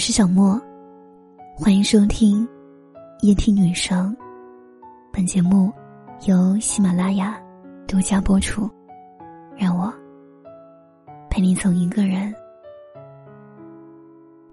[0.00, 0.58] 我是小莫，
[1.54, 2.48] 欢迎收听
[3.20, 4.16] 夜听女生。
[5.12, 5.70] 本节目
[6.26, 7.38] 由喜马拉雅
[7.86, 8.66] 独家播出。
[9.58, 9.92] 让我
[11.28, 12.34] 陪你从一个人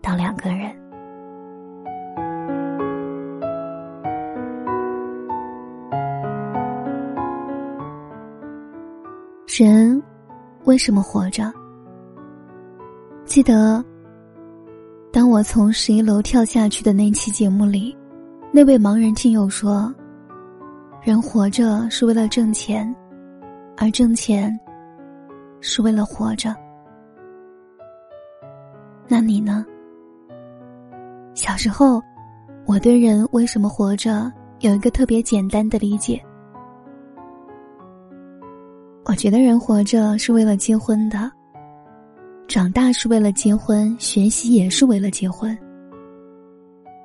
[0.02, 0.76] 到两个人。
[9.48, 10.04] 人
[10.66, 11.50] 为什么活着？
[13.24, 13.82] 记得，
[15.18, 17.98] 当我从十一楼跳下去的那期节目里，
[18.52, 19.92] 那位盲人听友说
[21.02, 22.96] ：“人活着是为了挣钱，
[23.78, 24.56] 而挣钱
[25.60, 26.56] 是为了活着。”
[29.10, 29.66] 那你呢？
[31.34, 32.00] 小时候，
[32.68, 36.22] 我对人为什么活着有一个特别简单的理解。
[39.06, 41.32] 我觉得人活着是为了结婚的，
[42.48, 45.56] 长大是为了结婚，学习也是为了结婚。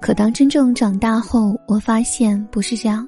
[0.00, 3.06] 可当真正长大后，我发现不是这样，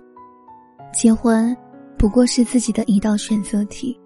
[0.92, 1.56] 结婚
[1.96, 3.96] 不过是自己的一道选择题，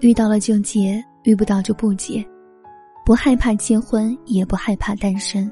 [0.00, 2.22] 遇到了就结，遇不到就不结，
[3.02, 5.50] 不害怕结婚，也不害怕单身，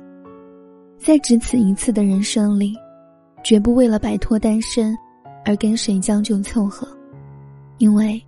[0.99, 2.75] 在只此一次的人生里，
[3.43, 4.95] 绝不为了摆脱单身
[5.47, 6.87] 而跟谁将就凑合，
[7.79, 8.23] 因为。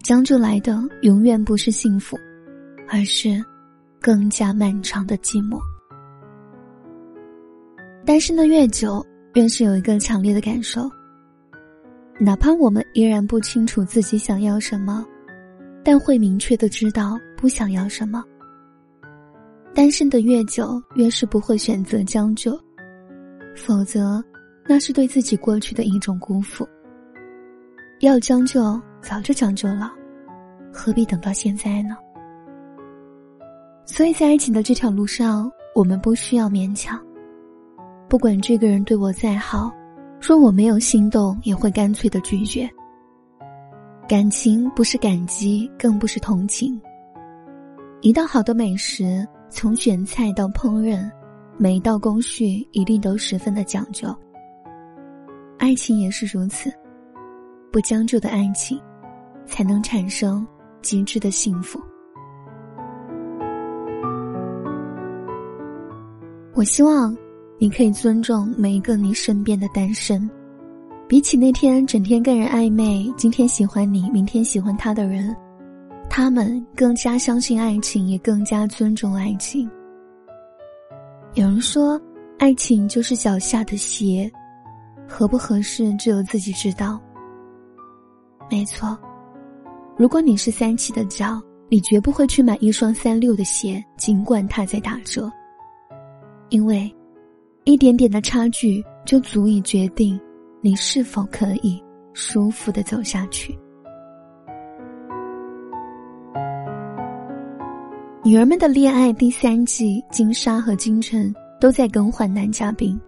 [0.00, 2.16] 将就来的永远不是幸福，
[2.88, 3.44] 而是
[4.00, 5.60] 更加漫长的寂寞。
[8.04, 10.90] 单身的越久，越是有一个强烈的感受。
[12.18, 15.06] 哪怕我们依然不清楚自己想要什么，
[15.84, 18.24] 但会明确的知道不想要什么。
[19.74, 22.58] 单身的越久，越是不会选择将就，
[23.54, 24.20] 否则，
[24.66, 26.66] 那是对自己过去的一种辜负。
[28.00, 29.92] 要将就，早就将就了。
[30.72, 31.96] 何必等到现在呢？
[33.90, 37.02] 所以在爱情的这条路上，我们不需要勉强。
[38.06, 39.72] 不管这个人对我再好，
[40.20, 42.68] 说我没有心动，也会干脆的拒绝。
[44.06, 46.78] 感情不是感激，更不是同情。
[48.02, 51.10] 一道好的美食，从选菜到烹饪，
[51.56, 54.14] 每一道工序一定都十分的讲究。
[55.56, 56.70] 爱情也是如此，
[57.72, 58.78] 不将就的爱情，
[59.46, 60.46] 才能产生。
[60.82, 61.82] 极致的幸福。
[66.58, 67.16] 我希望
[67.56, 70.28] 你可以尊重每一个你身边的单身，
[71.06, 75.32] 比起那天整天跟人暧昧，今天喜欢你，明天喜欢他的人，
[76.10, 79.70] 他们更加相信爱情，也更加尊重爱情。
[81.34, 81.96] 有人说，
[82.40, 84.28] 爱情就是脚下的鞋，
[85.06, 87.00] 合不合适只有自己知道。
[88.50, 88.98] 没错。
[89.96, 95.30] 如果你是三七的脚，你绝不会去买一双三六的鞋，尽管它在打折。
[96.50, 96.90] 因为，
[97.64, 100.18] 一点点的差距就足以决定
[100.60, 101.82] 你是否可以
[102.12, 103.56] 舒服的走下去。
[108.24, 112.98] 女儿们的恋爱第三季，金莎和金晨都在更换男嘉宾。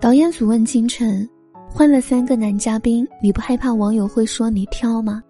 [0.00, 1.28] 导演组问金晨
[1.68, 5.22] ：“换了三个男嘉宾，你不害怕网友会说你挑吗？”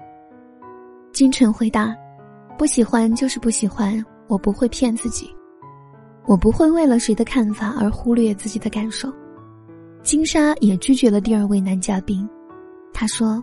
[1.13, 1.95] 金晨回答
[2.57, 5.29] ：“不喜欢就是不喜欢，我不会骗自己，
[6.27, 9.13] 我不会为了谁的看法而忽略自己的感受。”
[10.03, 12.27] 金莎也拒绝了第二位男嘉宾，
[12.93, 13.43] 他说：“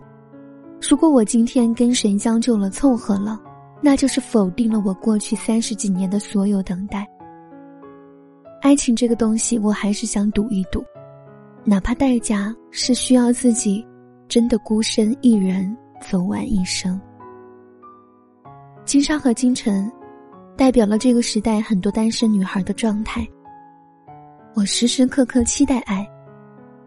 [0.82, 3.40] 如果我今天跟谁将就了、凑合了，
[3.80, 7.06] 那就是否定了我过去三十几年的所有等待。
[8.60, 10.84] 爱情这个东西，我还是想赌一赌，
[11.64, 13.86] 哪怕代价是需要自己
[14.26, 15.76] 真的孤身一人
[16.10, 17.00] 走完一生。”
[18.84, 19.88] 金莎和金晨，
[20.58, 23.24] 代表了这个时代很多单身女孩的状态。
[24.54, 26.04] 我时时刻刻期待爱，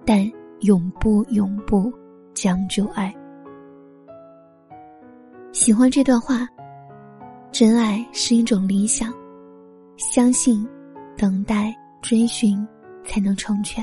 [0.05, 1.89] 但永不永不
[2.33, 3.15] 将就爱。
[5.53, 6.45] 喜欢这段话，
[7.49, 9.09] 真爱是一种理想，
[9.95, 10.67] 相信，
[11.15, 12.67] 等待，追寻，
[13.05, 13.81] 才能成全。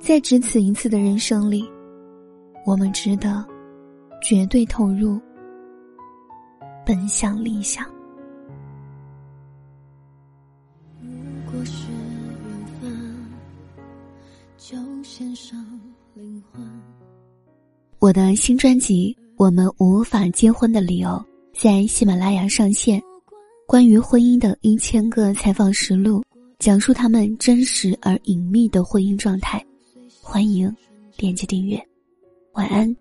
[0.00, 1.64] 在只此一次的人生里，
[2.66, 3.46] 我们值得
[4.20, 5.20] 绝对投入。
[6.84, 7.86] 奔向理想。
[11.54, 11.86] 果是
[12.42, 13.16] 缘分，
[14.58, 15.56] 就献上
[16.14, 16.60] 灵魂。
[18.00, 21.08] 我的新专辑《我们无法结婚的理由》
[21.52, 23.00] 在喜马拉雅上线，
[23.68, 26.24] 关于婚姻的一千个采访实录，
[26.58, 29.64] 讲述他们真实而隐秘的婚姻状态。
[30.20, 30.74] 欢迎
[31.16, 31.80] 点击订阅，
[32.54, 32.96] 晚安。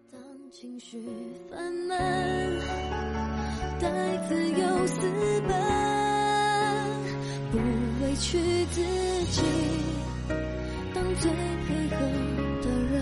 [7.54, 7.60] 不
[8.04, 8.40] 委屈
[8.72, 8.82] 自
[9.30, 9.44] 己，
[10.92, 11.98] 当最配合
[12.64, 12.94] 的人，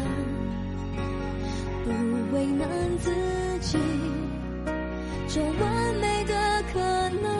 [1.86, 1.90] 不
[2.36, 2.68] 为难
[2.98, 3.10] 自
[3.62, 3.78] 己，
[5.30, 6.34] 这完美的
[6.74, 6.80] 可
[7.22, 7.32] 能，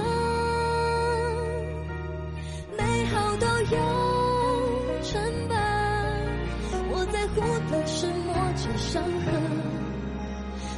[2.78, 3.78] 美好都有
[5.04, 5.58] 成本，
[6.92, 9.28] 我在乎的是磨着伤痕，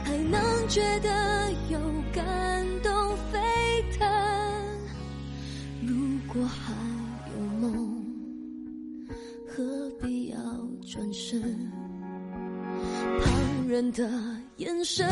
[0.04, 1.78] 还能觉得有
[2.12, 2.92] 感动
[6.34, 6.74] 果还
[7.36, 8.04] 有梦，
[9.48, 9.64] 何
[10.02, 10.38] 必要
[10.82, 11.40] 转身？
[13.24, 14.10] 旁人的
[14.58, 15.08] 眼神，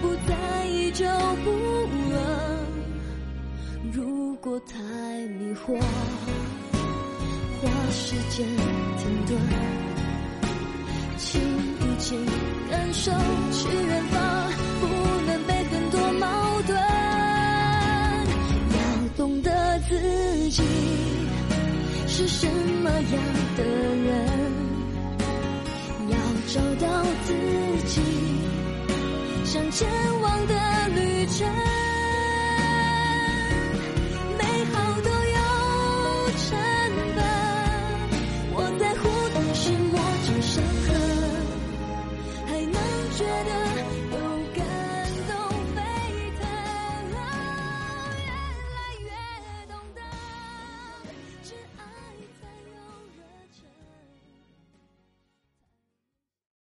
[0.00, 1.04] 不在意就
[1.44, 1.50] 不
[2.12, 2.16] 冷。
[3.92, 4.78] 如果太
[5.26, 5.76] 迷惑，
[7.60, 8.46] 花时间
[8.98, 9.36] 停顿，
[11.18, 12.14] 请一起
[12.70, 13.10] 感受
[13.50, 14.48] 去远方，
[14.80, 14.86] 不
[20.48, 20.62] 自己
[22.06, 23.20] 是什么样
[23.56, 24.28] 的人，
[26.08, 26.16] 要
[26.46, 27.34] 找到自
[27.88, 28.00] 己
[29.44, 29.88] 想前
[30.20, 30.54] 往的
[30.94, 31.85] 旅程。